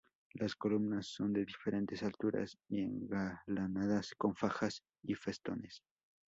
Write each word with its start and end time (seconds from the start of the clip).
Las 0.33 0.55
columnas 0.55 1.05
son 1.05 1.31
de 1.31 1.45
diferentes 1.45 2.01
alturas 2.01 2.57
y 2.69 2.81
engalanadas 2.81 4.15
con 4.15 4.35
fajas 4.35 4.81
y 5.03 5.13
festones. 5.13 5.83